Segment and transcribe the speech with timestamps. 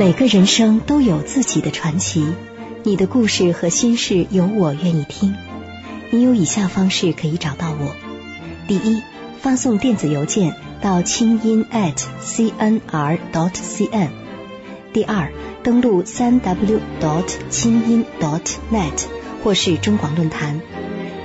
[0.00, 2.24] 每个人生都有自己的传奇，
[2.84, 5.34] 你的故事和心事有我愿意听。
[6.08, 7.94] 你有以下方式可以找到我：
[8.66, 9.02] 第一，
[9.42, 14.08] 发送电子邮件到清音 at cnr dot cn；
[14.94, 15.30] 第二，
[15.62, 19.04] 登录三 w dot 清音 dot net
[19.44, 20.62] 或是中广论坛；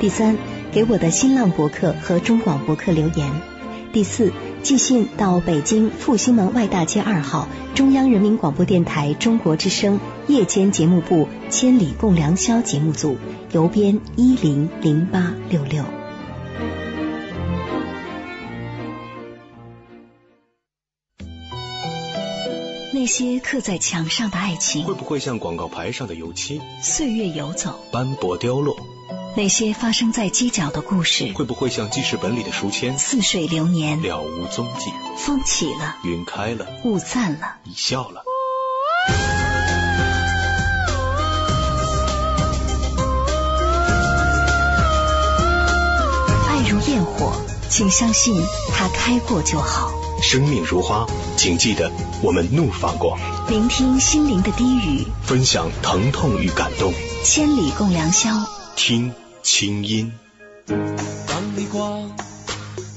[0.01, 0.35] 第三，
[0.73, 3.29] 给我的新浪博客和中广博客留言；
[3.95, 4.33] 第四。
[4.61, 13.15] 寄信到北京复兴门外大街二号中央人民广播电台中国之声夜间节目部《千里共良宵》节目组，
[13.53, 15.85] 邮编一零零八六六。
[22.91, 26.59] 那些刻在墙上的爱情，会不会像广告牌上的油漆？
[26.81, 28.75] 岁月游走，斑驳凋落。
[29.37, 32.97] 那些发生在街角的故事，会不会像记事本里的书签？
[32.97, 34.89] 似水流年，了无踪迹。
[35.17, 38.23] 风起了，云开了，雾散了，你笑了。
[46.47, 47.33] 爱如焰火，
[47.69, 48.41] 请相信
[48.73, 49.91] 它开过就好。
[50.21, 51.91] 生命如花，请记得
[52.23, 53.19] 我们怒放过。
[53.49, 56.93] 聆听心灵的低语，分享疼痛与感动。
[57.25, 58.31] 千里共良宵，
[58.77, 59.13] 听。
[59.45, 60.11] 清音。
[60.65, 62.11] 当你光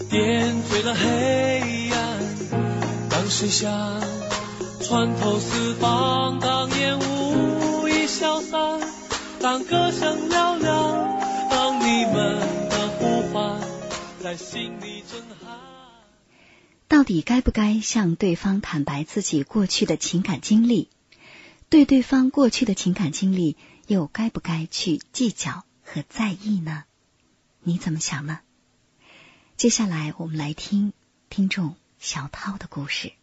[0.09, 2.19] 点缀了黑暗，
[3.11, 4.01] 当盛夏
[4.81, 8.81] 穿透四方，当烟雾已消散，
[9.43, 11.21] 当歌声嘹亮，
[11.51, 13.61] 当你们的呼唤
[14.23, 15.59] 在心里震撼。
[16.89, 20.89] 到底该不该向对方坦白自己过去的情感经历？
[21.69, 25.65] 对对方过去的情感经历，又该不该去计较？
[25.91, 26.85] 和在意呢？
[27.63, 28.41] 你怎么想呢？
[29.57, 30.93] 接下来我们来听
[31.31, 33.15] 听众小涛的故事。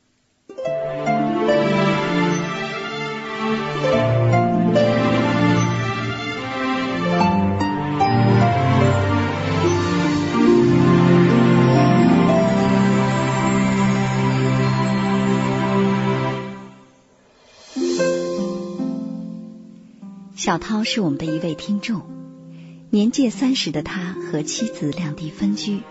[20.36, 22.15] 小涛是我们的一位听众。
[22.96, 25.82] 年届三十的他和妻子两地分居，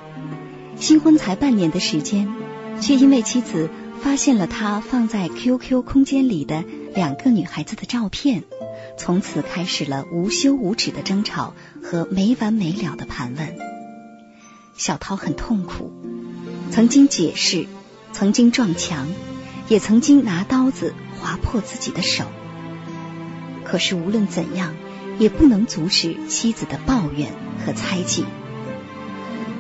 [0.79, 2.35] 新婚才半年的时间，
[2.81, 3.69] 却因为妻子
[4.01, 8.45] 发现了他放在 QQ 空间里的两个女孩子的照片，
[8.97, 13.55] 从此开始了无休无止的争吵和没完没了的盘问。
[14.75, 15.93] 小涛很痛苦，
[16.71, 17.67] 曾经解释，
[18.15, 19.09] 曾经撞墙，
[19.69, 22.25] 也曾经拿刀子划破自己的手，
[23.63, 24.75] 可是无论怎样。
[25.19, 27.33] 也不能阻止妻子的抱怨
[27.65, 28.25] 和猜忌，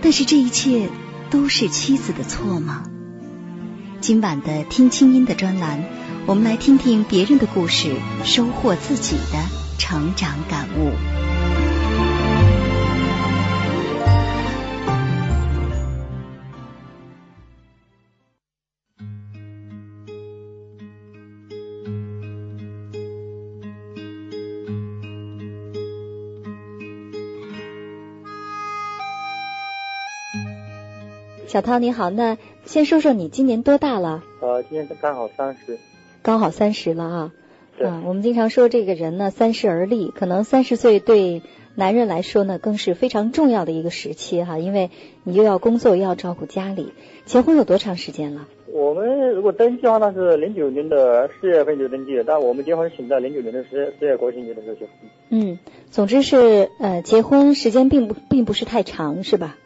[0.02, 0.88] 但是这一切
[1.30, 2.84] 都是妻子的错吗？
[4.00, 5.84] 今晚的听清音的专栏，
[6.26, 7.94] 我们来听听别人的故事，
[8.24, 9.38] 收获自己的
[9.78, 11.13] 成长感悟。
[31.54, 34.24] 小涛你好，那先说说你今年多大了？
[34.40, 35.78] 呃，今年刚好三十，
[36.20, 37.32] 刚好三十了啊。
[37.78, 37.86] 对。
[37.86, 41.42] 啊，我们经常说这个人呢，三十而立，可能三十岁对
[41.76, 44.90] 男人来说呢，更是非常重要的一个时期哈，因为
[45.22, 46.92] 你又要工作又要照顾家里。
[47.24, 48.48] 结婚有多长时间了？
[48.72, 54.92] 我们如果登记的话，那是零九年的四月份就登记了，但我们结婚是在零九年的十十月国庆节的时候结婚。
[55.28, 55.60] 嗯，
[55.92, 59.56] 总之是呃，结婚时间并不并不是太长，是吧？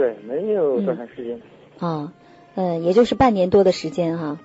[0.00, 1.38] 对，没有多长时间。
[1.78, 2.10] 啊，
[2.54, 4.38] 嗯，也就是半年多的时间哈。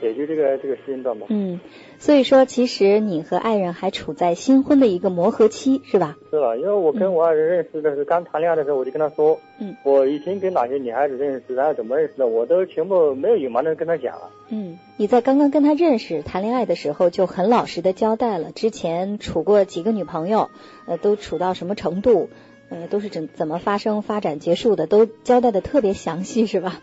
[0.00, 1.26] 也就这个这个时间段吧。
[1.28, 1.60] 嗯，
[1.98, 6.16] 所以说，其实你和爱人还处在新婚的一个磨合期，是吧？
[6.30, 14.30] 是了，因为我跟我爱人认识的是刚谈恋爱的时候，我就跟他说，嗯，我以前跟哪些女孩子认识，然后怎么认识的，我都全部没有隐瞒的跟他讲了。
[14.48, 20.48] 嗯，你在刚刚跟他认识、谈恋爱的时候，就很老实的交代了之前处过几个女朋友，
[20.86, 22.30] 呃，都处到什么程度。
[22.70, 26.80] 呃，都是怎怎么发生、发展、结束的，都交代的特别详细，是吧？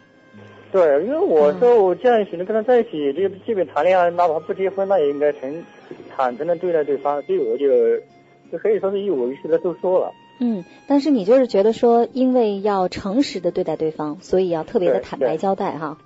[0.72, 5.64] 对，因为我说我这样选择跟他在一起，就即便谈恋爱，哪怕不结婚，那也应该诚
[6.10, 7.22] 坦诚的对待对方。
[7.22, 7.68] 所以我就
[8.52, 10.12] 就可以说是一五一十的都说了。
[10.42, 15.98] 嗯，但是你就是觉得说，因为要诚实的对待对方，所以要特别的坦白交代哈。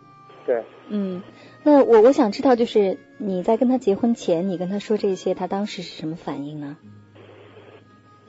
[0.46, 1.24] 对，嗯，
[1.64, 6.78] 那我我想知道，就是你在跟他结婚前，你跟他说这些，他当时是什么反应呢？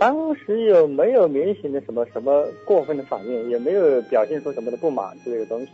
[0.01, 5.73] 当时有没有明显的什么什么过分的反应，也没有表现出什么的不满之类的东西。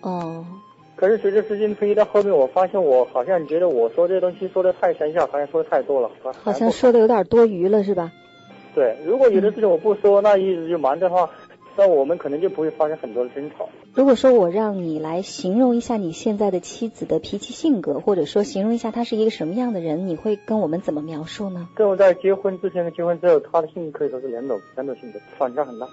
[0.00, 0.46] 哦，
[0.94, 6.08] 可是随着时间推移到后面，我发现我好像觉得我说这些东西说的太生效，好像说的太多了，
[6.44, 8.12] 好像说的有点多余了，是吧？
[8.76, 8.96] 对。
[9.04, 11.28] 如果有的事情我不说，那一直就瞒着的话，
[11.76, 13.68] 那我们可能就不会发生很多的争吵。
[13.94, 21.68] 如果说我让你来形容一下你现在的妻子的脾气性格，或者说形容一下她是一个什么样的人，你会跟我们怎么描述呢？
[21.74, 25.86] 跟我在结婚之前和结婚之后，她的性格可以说是两种两种性格，反差很大。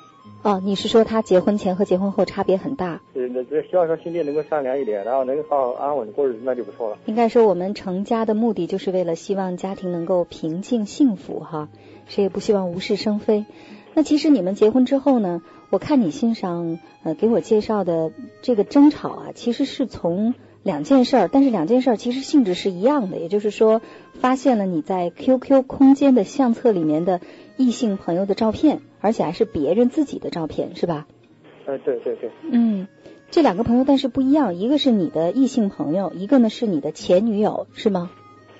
[0.43, 3.01] 哦，你是说她结婚前和结婚后差别很大？
[3.13, 6.97] 对，那只希望说心地能够善良一点，然后能够好好安稳的过日子，那就不错了。
[7.05, 11.69] 应该说，我们成家的目的就是为了希望家庭能够平静幸福哈，
[12.07, 13.45] 谁也不希望无事生非。
[13.93, 15.41] 那其实你们结婚之后呢，
[15.71, 23.81] 我看你信上呃给我介绍的这个争吵啊，其实是从两件事儿，但是两件事儿其实性质是一样的，也就是说，
[24.13, 27.21] 发现了你在 QQ 空间的相册里面的
[27.55, 31.07] 异性朋友的照片，而且还是别人自己的照片，是吧？
[31.65, 32.87] 呃，对对对，嗯，
[33.29, 38.11] 这两个朋友但是不一样，一个是你的异性朋友，一个呢是你的前女友，是吗？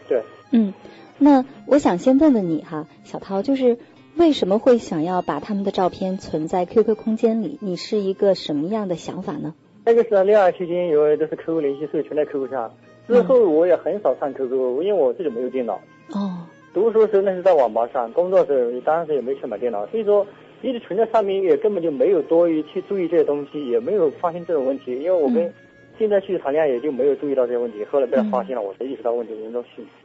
[0.08, 0.24] 对。
[0.52, 0.74] 嗯，
[1.18, 3.78] 那我想先问问你哈，小涛，就是
[4.22, 7.58] 为什么会想要把他们的照片存在 QQ 空间里？
[7.60, 9.56] 你是一个什么样的想法呢？
[9.84, 12.72] 那个时候恋爱期间，因为都是 QQ 联系，所以存在 QQ 上。
[13.08, 15.74] 之后我也很少上 QQ，因为我自己没有电脑。
[16.10, 20.24] 哦，读书时候那是在网吧上，工作时候当时也没钱买电脑，所以说
[20.62, 24.94] 一直存在上面，也根本就没有多余去注意这些东西，也没有发现这种问题。
[25.02, 25.54] 因为我跟嗯
[25.98, 27.84] 现在去谈恋爱，也就没有注意到这些问题。
[27.86, 29.84] 后来被他发现了，我才意识到问题的严重性。
[29.84, 30.01] 嗯，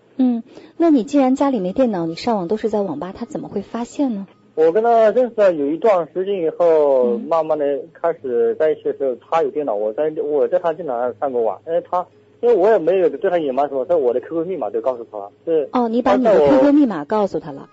[0.76, 4.26] 那你既然家里没电脑，你上网都是在网吧，他怎么会发现呢？
[4.54, 12.06] 我跟他认识了有一段时间以后，嗯慢慢的开始在一起的时候，他有电脑，我在我在他电脑上上过网，因为他
[12.40, 15.30] 因为我也没有对他隐瞒什么，我的 QQ 密码都告诉他了。
[15.44, 17.68] 是哦，你把你的 QQ 密码告诉他了。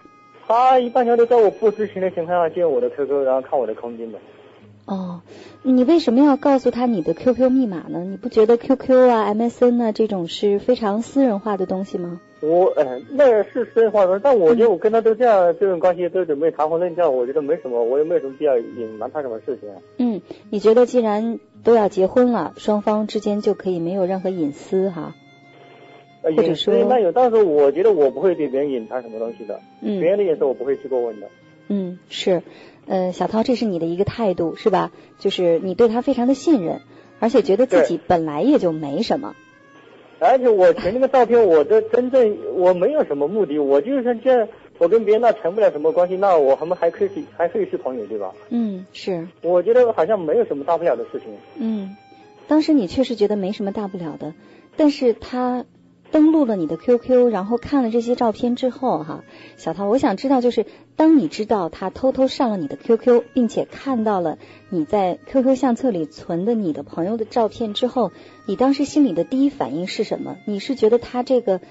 [0.45, 4.17] 他一般情况都在我不知情的情况下进我的 QQ，然后看我的空间的。
[4.85, 5.21] 哦，
[5.63, 8.03] 你为什么要告诉他你的 QQ 密码呢？
[8.03, 12.19] 你不觉得 QQ 啊、MSN 啊这种是非常私人化的东西吗？
[12.41, 19.75] 我呃，那是私人化的，但我觉得我跟他都这样，这种关系都准备谈婚论嫁，我觉得没什么，我也没有什么必要隐瞒他什么事情啊。
[19.97, 25.15] 嗯，你觉得既然都要结婚了，双方之间就可以没有任何隐私哈？
[26.23, 31.27] 呃，或者说那有，但是我觉得我不会对别人隐藏什么东西的，嗯别嗯人的隐私我不会去过问的。
[31.69, 32.41] 嗯，是，
[32.85, 34.91] 呃，小涛，这是你的一个态度是吧？
[35.19, 36.81] 就是你对他非常的信任，
[37.19, 39.35] 而且觉得自己本来也就没什么。
[40.19, 44.47] 而且我存那个照片，我的真正我没有什么目的，我就是这样，
[44.77, 48.33] 我跟别人那成不了什么关系，那我我们还可以是还可以是朋友，对吧？
[48.49, 51.27] 嗯，是，我觉得好像没有什么大不了的事情。
[51.57, 51.97] 嗯，
[52.47, 54.33] 当时你确实觉得没什么大不了的，
[54.77, 55.65] 但是他
[56.13, 59.23] 登录了你的 QQ，然后看了这些照片之后，哈，
[59.57, 64.37] 小涛，我想知道，就是当你知道他偷偷上了你的 QQ，并且看到了
[64.69, 68.11] 你在 QQ 相册里存的你的朋友的照片之后，
[68.45, 70.37] 你当时心里的第一反应是什么？
[70.45, 71.61] 你是觉得他这个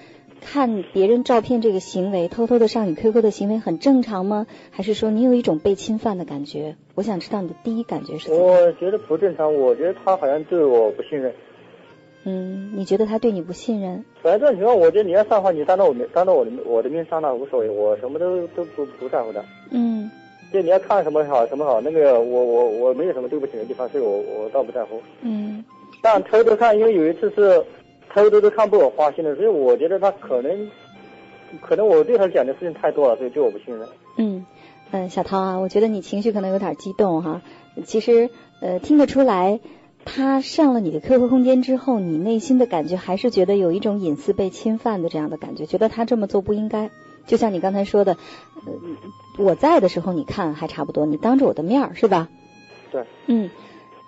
[0.40, 4.48] 看别人照片这个行为，偷偷的上你 QQ 的行为很正常吗？
[4.72, 6.74] 还是说你有一种被侵犯的感觉？
[6.96, 8.38] 我想知道你的第一感觉是什么？
[8.38, 11.32] 我觉得不正常，我觉得他好像对我不信任。
[12.24, 14.04] 嗯，你觉得他对你不信任？
[14.22, 19.44] 反正这种情况，我觉得你要上的话，你当着我面，当着我的我的面上那无所谓，我什么都都不不在乎的。
[19.70, 20.10] 嗯
[20.52, 25.00] 就你要看什么好什么好，那个我我我没有什么对不起的地方，所以我我倒不在乎。
[25.22, 25.64] 嗯
[26.02, 27.64] 但偷偷看，因为有一次是
[28.12, 30.70] 偷偷都看被我发现了，所以我觉得他可能
[31.60, 33.88] 可能我对他讲的事情太多了，所以对我不信任。
[34.18, 34.44] 嗯
[34.90, 37.40] 嗯，小涛啊，我觉得你情绪可能有点激动哈。
[37.84, 38.28] 其实
[38.60, 39.58] 呃听得出来，
[40.04, 46.90] 他上了你的 QQ 空间之后，你内心的感觉还是觉得有一种隐私被侵犯的这样的感觉，觉得他这么做不应该。
[47.26, 48.16] 就像你刚才说的，
[48.66, 48.72] 呃，
[49.38, 52.28] 我在的时候你看还差不多，你当着我的面儿是吧？
[52.90, 53.04] 对。
[53.26, 53.50] 嗯，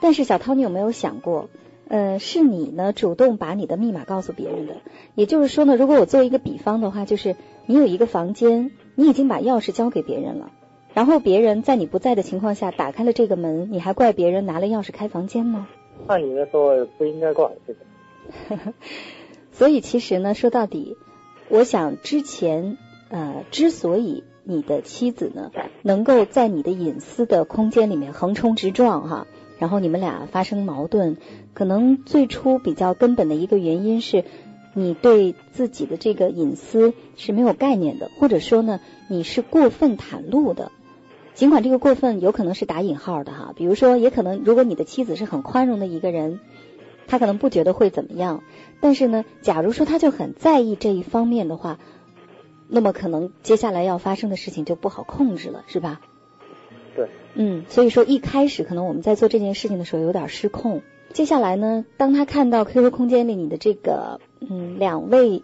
[0.00, 1.48] 但是小涛，你有没有想过，
[1.86, 4.78] 呃，是你呢主动把你的密码告诉别人的？
[5.14, 7.36] 也就是说呢，如果我做一个比方的话，就是
[7.66, 10.50] 你有一个房间，你已经把钥匙交给别人了，
[10.92, 15.68] 然后别人在你不在的情况下打开了这个门，你还怪别人拿了钥匙开房间吗？
[16.06, 18.72] 按理来说不应该怪这个。
[19.52, 20.96] 所以其实呢，说到底，
[21.48, 22.76] 我想之前
[23.08, 25.50] 呃，之所以你的妻子呢
[25.82, 29.26] 能够在你的隐私的空间里面横冲直撞哈，
[29.58, 31.16] 然后你们俩发生矛盾，
[31.52, 34.24] 可能最初比较根本的一个原因是，
[34.74, 40.72] 你对自己的这个隐私是没有概念的，或者说呢，你是过分袒露的。
[41.34, 46.40] 尽管这个过分有可能是打引号的哈，比如说，也可能如果你的妻子是很宽容的一个人，
[47.06, 48.42] 他可能不觉得会怎么样。
[48.80, 51.78] 但是呢，假如说他就很在意这一方面的话，
[52.68, 56.00] 那么可能接下来要发生的事情就不好控制了，是吧？
[56.94, 57.08] 对。
[57.34, 60.82] 嗯，所以说一开始可能我们在做这件事情的时候有点失控。
[61.12, 65.42] 接下来呢，当他看到 QQ 空间里你的这个嗯两位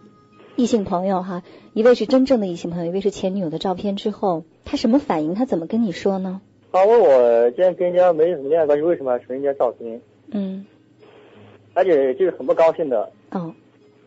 [0.55, 1.43] 异性朋友哈，
[1.73, 4.43] 一位是真正的异性朋友，一位是前女友的照片之后。
[4.63, 5.33] 他什么反应？
[5.33, 6.39] 他怎么跟你说呢？
[6.71, 9.99] 他问我，既然跟人家没什么恋爱关系，为什么要存人家照片？
[10.31, 10.65] 嗯，
[11.73, 13.11] 而且就是很不高兴的。
[13.31, 13.53] 哦。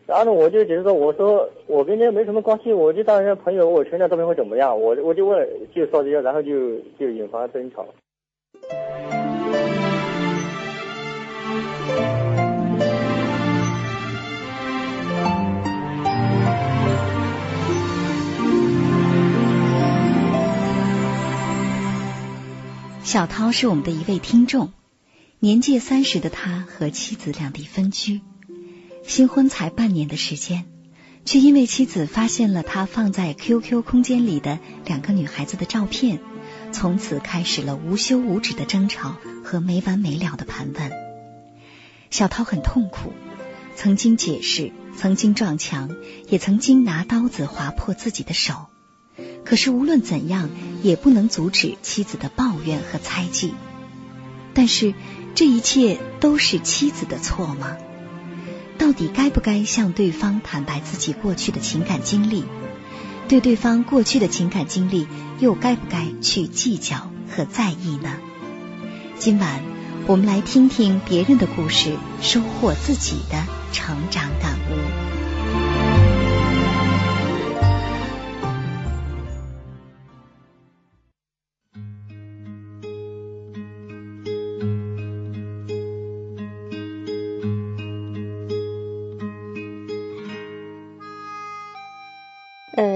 [0.07, 4.79] 然后呢，我就觉得说，我说我跟人家没什么关系，我就当人家朋友，我存人家照片会怎么样？
[4.79, 7.85] 我我就问，就说这些，然后就就引发争吵。
[23.15, 24.73] 小涛是我们的一位听众，
[25.39, 28.19] 年届三十的他和妻子两地分居，
[29.07, 30.65] 新婚才半年的时间，
[31.23, 36.19] 却因为妻子发现了他放在 QQ 空间里的两个女孩子的照片，
[36.73, 40.91] 从此开始了无休无止的争吵和没完没了的盘问。
[42.11, 43.13] 小涛很痛苦，
[43.77, 45.95] 曾经解释，曾经撞墙，
[46.27, 48.65] 也曾经拿刀子划破自己的手。
[49.45, 50.49] 可是无论怎样，
[50.83, 53.53] 也不能阻止妻子的抱怨和猜忌。
[54.53, 54.93] 但是
[55.35, 57.77] 这一切都是妻子的错吗？
[58.77, 62.43] 到底该不该向对方坦白自己过去的情感经历？
[63.27, 65.07] 对对方过去的情感经历，
[65.39, 68.17] 又该不该去计较和在意呢？
[69.17, 69.61] 今晚
[70.07, 74.54] 我们来听听别人的故事，收获自己的成长感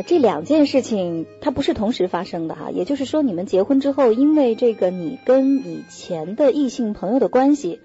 [0.10, 7.80] 这两件事情它不是同时发生的哈，也就是说，你们结婚之后，因为这个你跟以前的异性朋友的关系，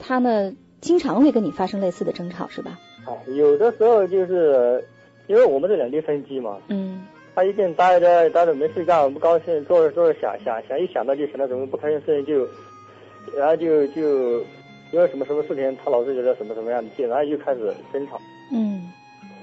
[0.00, 2.80] 他呢经常会跟你发生类似的争吵，是吧？
[3.06, 4.84] 啊，有的时候就是
[5.28, 12.48] 因为我们是两地分居嘛，嗯，他一待着待着没事干，不高兴，坐着坐着想想想，一想到就想到什么不开心事情，就
[13.38, 14.40] 然后就就
[14.90, 18.20] 因为什么什么事情，他老是觉得什么什么样的气，然后就开始争吵。
[18.52, 18.90] 嗯，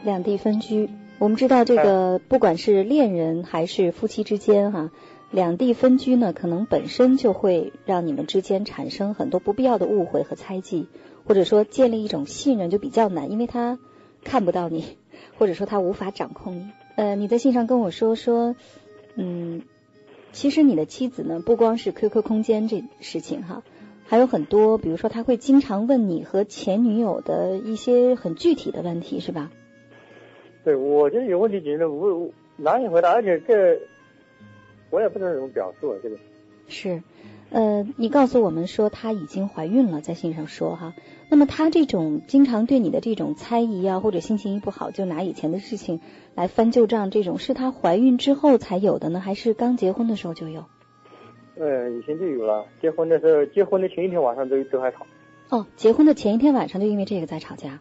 [0.04, 0.90] 两地分居。
[1.20, 4.92] 我们知道这个，不管是恋人还是夫妻之间，哈，
[5.32, 10.88] 两地分居呢，可能本身就会让你们之间产生很多不必要的误会和猜忌，
[11.26, 13.80] 或者说建立一种信任就比较难，因为他
[14.24, 14.98] 看不到你，
[15.40, 16.68] 或者说他无法掌控你。
[16.96, 18.56] 呃，你在信上跟我说说，
[19.16, 19.64] 嗯，
[20.34, 23.64] 其实你的妻子呢，不光是 QQ 空间这事情哈，
[24.06, 29.52] 还有很多，比如说他会经常问你和前女友的一些很具体的问题，是吧？
[30.68, 33.80] 对，我觉得有问题解决无难以回答，而且这
[34.90, 36.18] 我也不知道怎么表述啊这个。
[36.68, 37.02] 是，
[37.52, 40.94] 呃，你告诉我们说她已经怀孕了，在信上说哈。
[41.30, 46.02] 那么她这种经常对你的这种猜疑啊，或者心情一不好就拿以前的事情
[46.36, 50.66] 来翻旧账，这种是她怀孕之后才有的呢，还是刚结婚的时候就有？
[51.58, 55.08] 呃，以前就有了，结婚的时候，结婚的前一天晚上都都还吵。
[55.48, 57.80] 哦，结婚的前一天晚上就因为这个在吵架。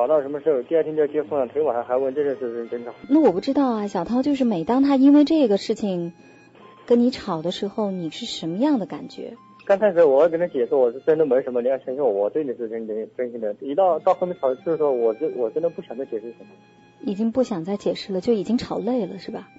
[0.00, 0.62] 吵到什么时候？
[0.62, 2.94] 第二天就要结婚了，昨天晚上还问这件事是真的。
[3.06, 6.14] 那我不知道啊，小涛，就是每当他因为这个事情
[6.86, 9.36] 跟你吵的时候，你是什么样的感觉？
[9.66, 13.54] 刚开始我跟他解释，我是真的没什么，你要相信我，我对你是真真真心的。
[13.60, 16.46] 一到到后面吵的时候，我真我真的不想再解释什么。
[17.02, 19.50] 已经不想再解释了，就已经吵累了，是吧？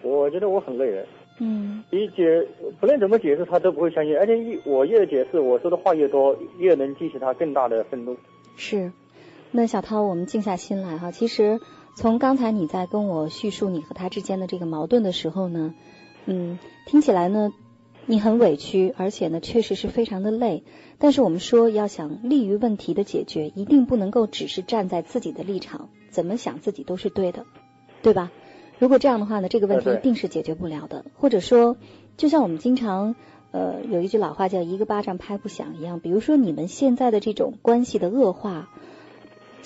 [0.00, 1.04] 我觉得我很累了。
[1.40, 1.84] 嗯。
[1.90, 2.46] 你解
[2.80, 8.16] 不论怎么解释，他都不会相信，而且越我越解释，我说的话越多，越能激起他更大的愤怒。
[8.56, 8.90] 是。
[9.50, 11.10] 那小涛，我们静下心来哈。
[11.10, 11.60] 其实
[11.96, 15.74] 从刚才你在跟我叙述你和他之间的这个矛盾的时候呢，
[16.26, 17.52] 嗯，听起来呢，
[18.04, 20.64] 你很委屈，而且呢，确实是非常的累。
[20.98, 27.46] 但是我们说，要想利于问题的解决，一定不能够只是站在自己的立场，怎么想自己都是对的，
[28.02, 28.30] 对吧？
[28.78, 31.06] 如果这样的话呢，这个问题一定是解决不了的。
[31.14, 31.78] 或者说，
[32.18, 33.16] 就像我们经常
[33.50, 38.68] 呃有一句老话叫“一个巴掌拍不响”一样，比如说你们现在的这种关系的恶化。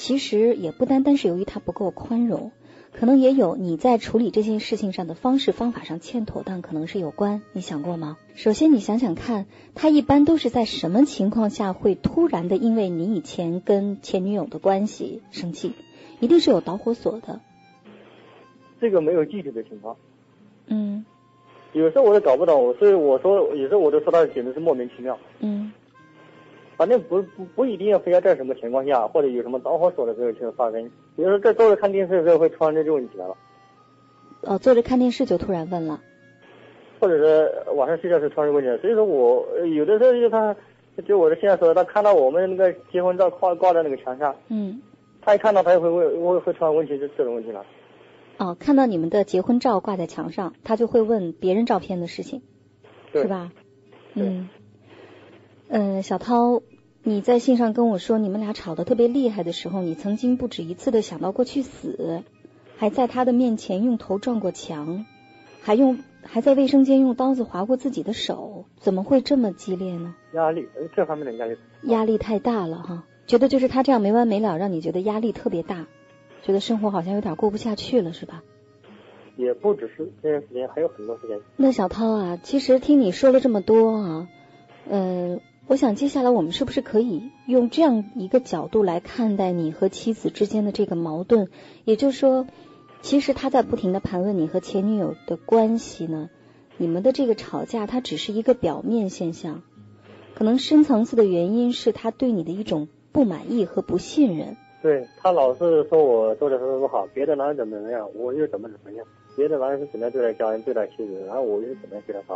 [0.02, 2.50] 其实也不单单是由于他不够宽容，
[2.92, 7.40] 可能也有你在处理这件事情上的方式方法上欠妥当，可能是有关。
[7.52, 8.18] 你想过吗？
[8.35, 15.73] 首先，你想想看，他一般都是在什么情况下会突然的因为你以前跟前女友的关系生气？
[16.18, 17.38] 一定是有导火索的。
[18.80, 19.97] 这个没有具体的情况。
[20.66, 21.04] 嗯。
[21.75, 25.16] 有时候我都搞不懂，所以我说有时候我都说他简直是莫名其妙。
[25.38, 25.71] 嗯。
[26.83, 30.83] 反正不不不一定要非要在什么情况下，或者有什么导火索的时候就发生。
[31.15, 33.37] 比如说在坐着看电视的时候，会突然这就问起来了。
[34.41, 36.01] 哦，坐着看电视就突然问了。
[36.99, 40.57] 或者是晚上睡觉时突然问起来，所以说我有的时候就他，
[41.07, 44.83] 就我的现在说，他看到我们那个结婚照挂挂在那个墙上，嗯，
[45.21, 47.65] 他一看到他就会问，会会突然问起这这种问题了。
[48.39, 52.43] 哦，看到你们的结婚照挂在墙上，他就会问别人照片的事情，
[53.12, 53.53] 是吧？
[54.15, 54.49] 嗯。
[55.75, 56.61] 嗯，小涛。
[57.04, 62.23] 你在信上跟我说，你们俩吵得特别厉害的时候，你曾经不止一次的想到过去死，
[62.76, 65.04] 还在他的面前用头撞过墙，
[65.62, 70.14] 还用还在卫生间用刀子划过自己的手，怎么会这么激烈呢？
[70.35, 71.56] 压力，这方面的压力。
[71.82, 75.87] 压力太大了哈，觉得就是他这样没完没了，让你觉得压力特别大，
[76.44, 78.44] 觉得生活好像有点过不下去了，是吧？
[79.37, 81.40] 也不只是这段时间，还有很多时间。
[81.56, 84.28] 那小涛啊，其实听你说了这么多啊，
[84.88, 85.40] 嗯。
[85.69, 91.49] 我想接下来我们是不是可以用这样一个角度来看待你和妻子之间的这个矛盾？
[91.85, 92.47] 也就是说，
[93.00, 96.31] 其实他在不停的盘问你和前女友的关系呢？
[96.76, 99.62] 你们的这个吵架，它只是一个表面现象，
[100.35, 104.57] 可能深层次的原因是他对你的一种不满意和不信任。
[104.83, 112.35] 对他老是说我做的什么不好，别的男人怎么怎么样，我又怎么怎么样，别的男人是怎么样对待家人、对待妻子，然后我又怎么样对待他。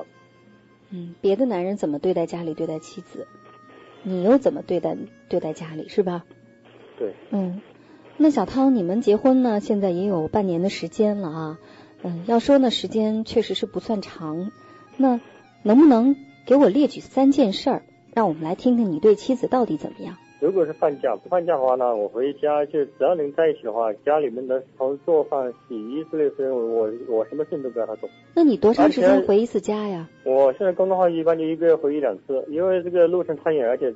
[0.91, 3.27] 嗯，别的男人怎么对待家里、对待妻子，
[4.03, 4.97] 你又怎么对待
[5.29, 6.25] 对待家里，是吧？
[6.99, 7.15] 对。
[7.31, 7.61] 嗯，
[8.17, 9.61] 那小涛，你们结婚呢？
[9.61, 11.59] 现在也有半年的时间了啊。
[12.03, 14.53] 嗯，要说呢，时间确实是不算长。
[14.97, 15.21] 那
[15.63, 16.17] 能不能
[16.47, 17.83] 给我列举三件事儿，
[18.15, 20.17] 让我们来听听你对妻子到底怎么样？
[20.39, 28.09] 如果是放假，不放假的话呢，我回家就只要能在一起的话，家里面的从做饭、洗衣之类的事，我我什么事情都不要他做。
[28.35, 30.09] 那你多长时间回一次家呀？
[30.25, 33.91] 我现在工作话一般就一个月回一两次，因为这个路程太远，而且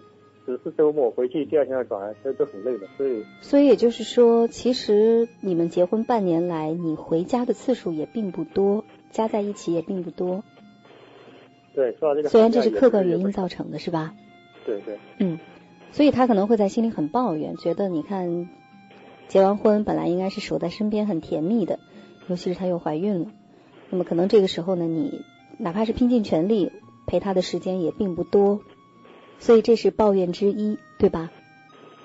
[0.46, 3.22] 只是周末回去，第二天要转，这都很累的，所以。
[3.42, 10.42] 所以也就是说，其实你们结婚半年来，你回家的次数也并不多，加在一起也并不多。
[11.74, 12.30] 对，说到这个。
[12.30, 14.14] 虽然这是客观原因造成的，是吧？
[14.64, 14.98] 对对。
[15.18, 15.38] 嗯。
[15.92, 18.48] 所以他可能会在心里很抱怨，觉得你看
[19.28, 21.78] 结完婚本来应该是守在身边很甜蜜的，
[22.28, 23.26] 尤其是她又怀孕了，
[23.90, 25.22] 那么可能这个时候呢，你
[25.58, 26.70] 哪怕是拼尽全力
[27.06, 28.60] 陪她的时间也并不多，
[29.40, 31.30] 所以这是抱怨之一，对吧？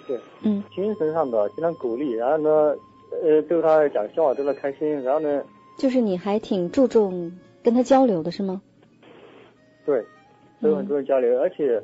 [0.08, 2.50] 对，嗯，精神上的经常鼓励，然后呢，
[3.24, 5.44] 呃，对她讲笑话逗他开心，然后呢，
[5.78, 7.32] 就是你还挺注重
[7.64, 8.62] 跟她交流的是吗？
[9.86, 10.04] 对，
[10.62, 11.82] 都很注重交流，而且。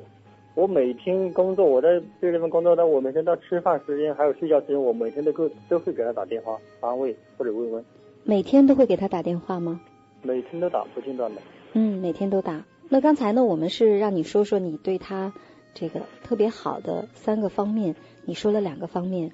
[0.54, 7.84] 我每天工作，我在这地方工作，但我每天到吃饭时间还有睡觉时间，我每天都会都会给他打电话安慰或者慰问。
[8.24, 9.80] 每天都会给他打电话吗？
[10.22, 11.42] 每天都打，不间断的。
[11.74, 12.66] 嗯，每天都打。
[12.90, 15.34] 那刚才呢，我们是让你说说你对他
[15.74, 17.08] 这个特别好的。
[17.14, 19.32] 三个方面，你说了两个方面，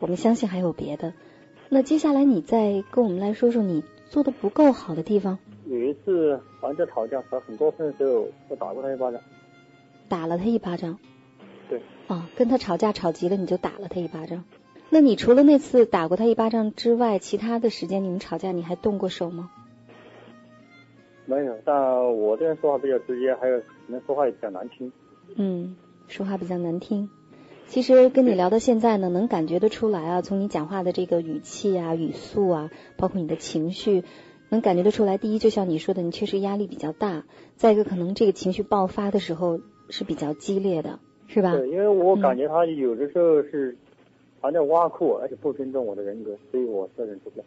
[0.00, 1.12] 我们相信还有别的。
[1.68, 4.32] 那接下来你再跟我们来说说你做的。
[4.32, 5.02] 不够好的。
[5.04, 5.38] 地方。
[5.66, 7.96] 有一次，反正吵架吵很过分的。
[7.96, 9.20] 时候，我打过他一巴掌。
[10.06, 10.98] 打了他一巴掌，
[11.68, 14.44] 对，啊，跟他吵架吵急了，你就打了他一巴掌。
[14.88, 19.50] 那你除了那次打过他一巴掌之外，其他的时间你们吵架你还动过手吗？
[21.26, 21.74] 没有，但
[22.16, 24.92] 我这人说话比较直接，还有可能说话也比较难听。
[25.34, 25.74] 嗯，
[26.06, 27.10] 说话比较难听。
[27.66, 34.04] 其实跟你聊到现在呢，能感觉得出来啊，从你讲话的这个语气啊、语速啊，包括你的情绪，
[34.50, 35.18] 能感觉得出来。
[35.18, 37.24] 第一，就像你说的，你确实压力比较大；
[37.56, 39.58] 再一个，可能这个情绪爆发的时候。
[39.90, 41.56] 是比较激烈的，是吧？
[41.56, 43.76] 对，因为我感觉他有的时候是
[44.40, 47.44] 还在挖苦我，而且不尊重我的人格，所以我是忍受不了。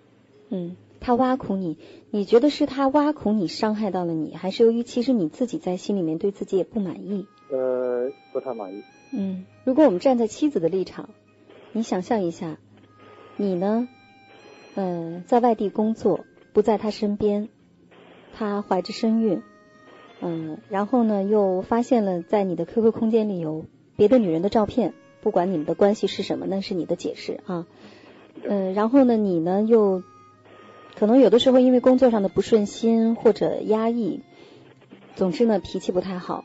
[0.50, 1.78] 嗯，他挖苦你，
[2.10, 7.28] 你觉得是他挖苦你伤害到了你，还是由于其实你自己在心里面对自己也不满意？
[7.52, 8.84] 呃，不太满意。
[9.12, 11.10] 嗯，如果我们站在妻子的立场，
[11.72, 12.58] 你想象一下，
[13.38, 13.88] 你呢，
[14.76, 17.50] 呃，在外地工作，不在他身边，
[18.34, 19.44] 他怀着身孕。
[20.22, 27.66] 嗯，然后呢，又发现了在你的 QQ 空间里有别的女人的照片，不管你们的关系是什么，那是你的解释啊。
[28.44, 30.04] 嗯，然后呢，你呢又
[30.96, 34.22] 可能有的时候因为工作上的不顺心或者压抑，
[35.16, 36.44] 总之呢脾气不太好，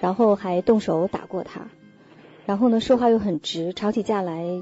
[0.00, 1.68] 然后还动手打过他，
[2.44, 4.60] 然后呢说话又很直，吵起架来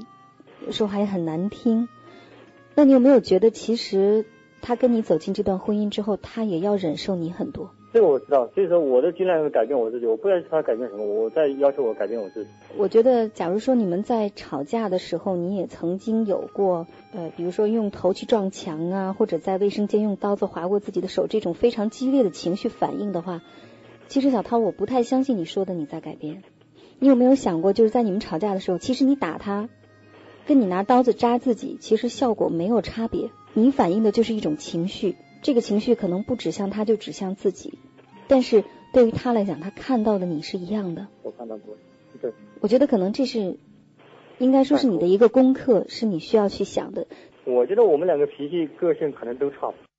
[0.71, 1.89] 说话也很难听。
[2.75, 4.25] 那你有没有觉得，其实
[4.61, 7.71] 他跟你走进这段婚姻之后，他也要忍受你很多？
[7.93, 12.49] 这个我知道，所以说我都尽量改变我自己，我不要求他改变什么，我在要求我改变我自己。
[12.75, 23.43] 我觉得，假如说你们在吵架的时候，你也曾经有过，呃，比如说用头去撞墙啊，或者在卫生间用刀子划过自己的手，这种非常激烈的情绪反应的话，
[24.07, 26.41] 其实小涛，我不太相信你说的你在改变。
[26.97, 29.69] 你有没有想过，就是在你们吵架的时候，其实你打他，
[30.47, 33.29] 跟你拿刀子扎自己，其实效果没有差别。
[33.53, 35.15] 你反映的就是一种情绪。
[35.43, 37.77] 这个情绪可能不指向他，就指向自己，
[38.27, 41.07] 但是对于他来讲，他看到的你是一样的。
[41.21, 41.75] 我看到过，
[42.21, 42.31] 对。
[42.61, 43.57] 我觉得可能这是
[44.37, 47.05] 应该说是你的一个功课，是你需要去想的。
[47.43, 49.92] 我觉得我们两个脾气、个性可能都差不多。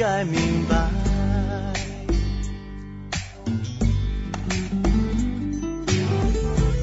[0.00, 0.76] 该明白，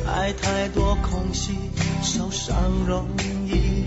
[0.06, 1.56] 爱太多空隙，
[2.04, 3.08] 受伤容
[3.48, 3.86] 易，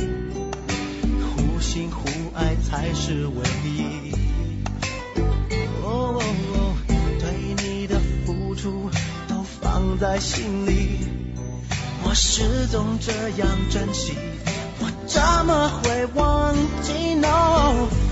[1.23, 2.03] 互信互
[2.35, 4.11] 爱才是唯一。
[5.85, 6.21] 哦，
[7.21, 8.91] 对你的付出
[9.29, 11.07] 都放在心里，
[12.03, 14.13] 我始终这样珍惜，
[14.81, 18.10] 我怎么会忘记？No。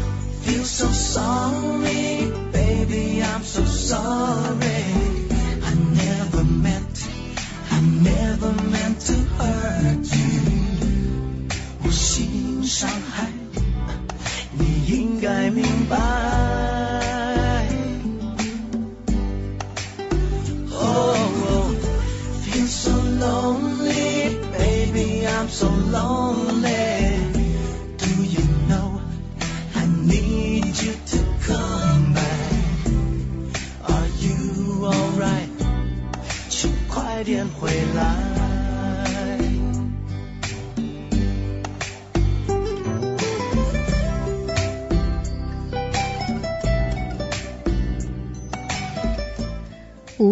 [0.48, 5.28] feel so sorry, baby, I'm so sorry.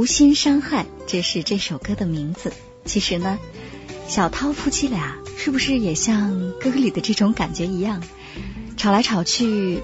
[0.06, 2.52] 心伤害，这是这首歌的名字。
[2.84, 3.38] 其实呢，
[4.08, 8.02] 小涛夫妻俩是不是也像歌里的这种感觉一样，
[8.76, 9.82] 吵来吵去？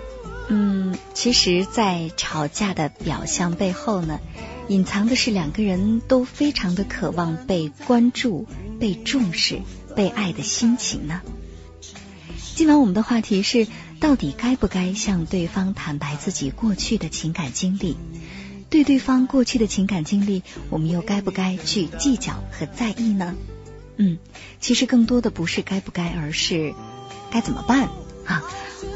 [0.48, 4.18] 嗯，其实，在吵架的表象背后呢，
[4.68, 8.46] 隐藏的是两个人都非常的渴望被关注、
[8.80, 9.62] 被重视、
[9.94, 11.22] 被爱的心情呢。
[12.54, 13.68] 今晚我们的话题是：
[14.00, 17.96] 到底该不该向对方坦白自己过去的情感经历？
[18.72, 23.35] 对对方过去的情感经历，我们又该不该去计较和在意呢？
[23.98, 24.16] 嗯，
[24.62, 26.72] 其实更多的不是该不该，而是
[27.30, 27.90] 该怎么办
[28.24, 28.42] 啊？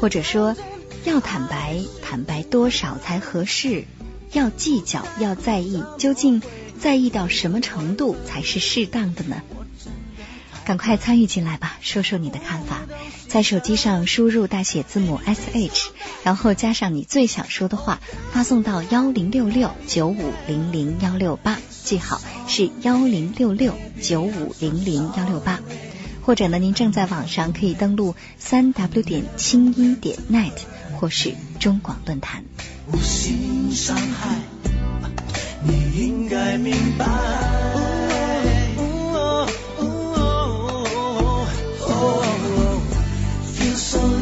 [0.01, 0.57] 或者说，
[1.05, 3.85] 要坦白，坦白多少才合适？
[4.31, 6.41] 要计较，要在意，究竟
[6.79, 9.43] 在意到什么程度才是适当的呢？
[10.67, 12.81] 赶快参与进来吧，说说你的看法。
[13.29, 15.91] 在手机上输入大写字母 S H，
[16.25, 18.01] 然后加上你最想说的话，
[18.33, 25.61] 发送到幺零六六九五零零幺六八，记好是幺零六六九五零零幺六八。
[26.21, 30.51] 或者呢，您正在网上可以登录三 W 点清音点 net，
[30.99, 32.43] 或是中广论坛。
[32.91, 34.35] 无心伤害，
[35.63, 37.66] 你应该明白。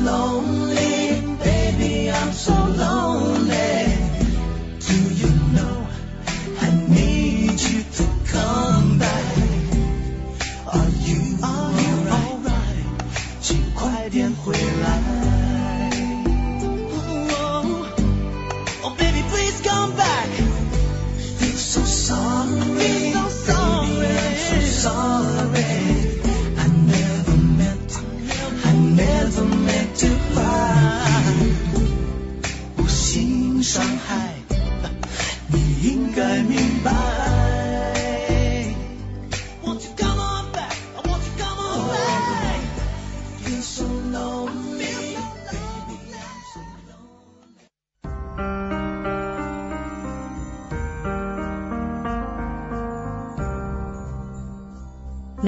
[0.07, 0.64] alone.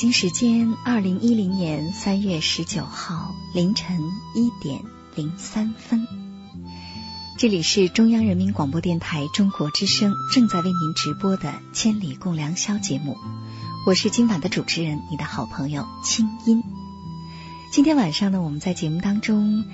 [0.00, 3.98] 北京时间二零一零年三月十九号凌晨
[4.34, 4.80] 一点
[5.14, 6.08] 零三分，
[7.36, 13.18] 这里是中央人民广播电台中国之声正在为您直播的《千里共良宵》节目，
[13.86, 16.62] 我是今晚的主持人，你的好朋友清音。
[17.70, 19.66] 今天晚上呢，我们在节目当中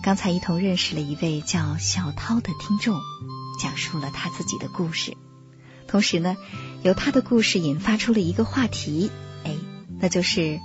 [0.00, 3.00] 刚才一同认识了一位叫小涛的听众，
[3.60, 5.16] 讲述了他自己的故事，
[5.88, 6.36] 同时呢，
[6.84, 9.10] 由他的故事引发出了一个话题。
[10.02, 10.60] 那就是，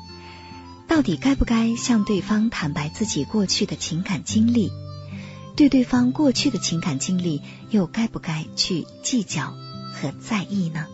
[0.87, 4.71] 到底该不该向对方坦白自己过去的情感经历？
[5.55, 9.53] 对对方过去的情感经历，又该不该去计较
[9.93, 10.87] 和在意呢？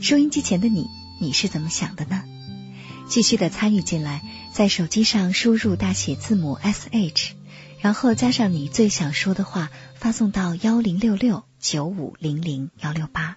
[0.00, 0.88] 收音机前的你，
[1.20, 2.24] 你是怎么想的呢？
[3.06, 4.22] 继续的参与进来，
[4.54, 7.34] 在手机上输入大写字母 S H，
[7.80, 13.36] 然后加上你最想说的话，发送到幺零六六九五零零幺六八。